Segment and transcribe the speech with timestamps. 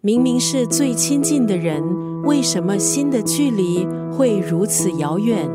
[0.00, 1.82] 明明是最亲近的人，
[2.22, 5.50] 为什么心的距离会如此遥远？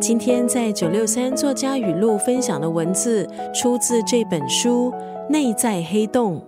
[0.00, 4.92] 今天在九六三作家语录分享的文字，出自这本书
[5.28, 6.40] 《内在黑洞》。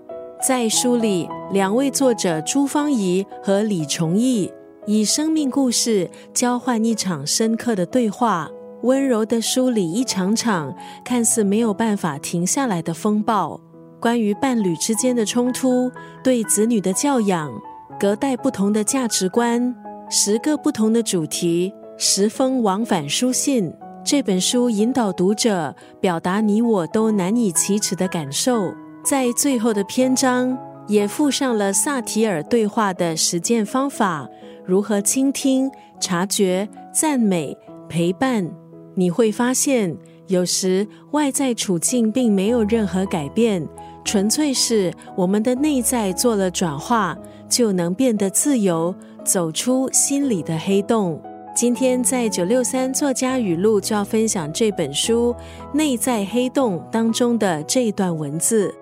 [0.47, 4.49] 在书里，两位作者朱芳怡和李崇义
[4.87, 8.49] 以生命故事交换一场深刻的对话，
[8.83, 10.75] 温柔的梳理一场场
[11.05, 13.61] 看似没有办法停下来的风暴。
[14.01, 15.91] 关于伴侣之间的冲突，
[16.23, 17.51] 对子女的教养，
[17.99, 19.75] 隔代不同的价值观，
[20.09, 21.73] 十个不同的主题。
[21.97, 28.73] 十封往返书信，这本书引导读者表达你我都难以启齿的感受。
[29.05, 34.29] 在最后的篇章，也附上了萨提尔对话的实践方法：
[34.65, 35.69] 如何倾听、
[35.99, 38.49] 察觉、赞美、陪伴。
[38.99, 43.65] 你会发现，有时外在处境并没有任何改变，
[44.05, 47.17] 纯粹是我们的内在做了转化，
[47.49, 48.93] 就能变得自由，
[49.25, 51.23] 走出心里的黑洞。
[51.55, 55.33] 今天在九六三作家语录就要分享这本书
[55.77, 58.75] 《内在黑洞》当中的这段文字：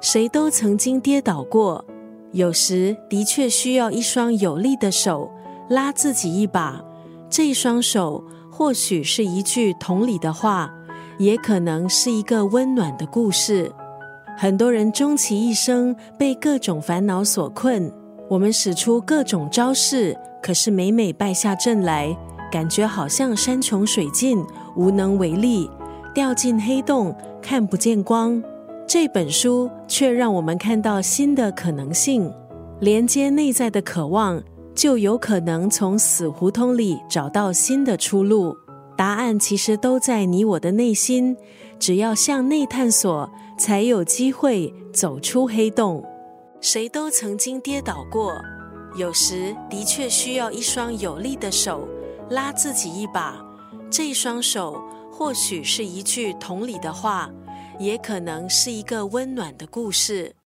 [0.00, 1.84] 谁都曾经跌倒过，
[2.32, 5.30] 有时的确需要一双有力的手
[5.68, 6.84] 拉自己一把。
[7.28, 8.24] 这双手
[8.60, 10.70] 或许是一句同理的话，
[11.16, 13.72] 也可能是一个温暖的故事。
[14.36, 17.90] 很多人终其一生被各种烦恼所困，
[18.28, 20.14] 我们使出各种招式。
[20.42, 22.14] 可是每每败下阵来，
[22.52, 24.44] 感觉好像山穷水尽，
[24.76, 25.70] 无能为力，
[26.12, 28.42] 掉进黑洞，看不见光。
[28.86, 32.30] 这本书却让我们看到新的可能性，
[32.80, 34.42] 连接内在的渴望，
[34.74, 38.56] 就有可能从死胡同里找到新的出路。
[38.96, 41.36] 答案其实都在你我的内心，
[41.78, 46.04] 只要向内探索，才有机会走出黑洞。
[46.60, 48.34] 谁都曾经跌倒过。
[48.96, 51.88] 有时的确需要一双有力的手
[52.28, 53.42] 拉自己一把，
[53.90, 57.30] 这双手或许是一句同理的话，
[57.78, 60.34] 也可能是一个温暖的故事。